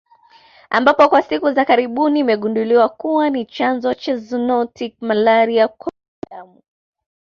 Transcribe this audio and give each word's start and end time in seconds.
Ambapo 0.69 1.09
kwa 1.09 1.21
siku 1.21 1.51
za 1.51 1.65
karibuni 1.65 2.19
imegunduliwa 2.19 2.89
kuwa 2.89 3.29
ni 3.29 3.45
chanzo 3.45 3.93
cha 3.93 4.15
zoonotic 4.17 4.95
malaria 5.01 5.67
kwa 5.67 5.91
binadamu 5.91 6.61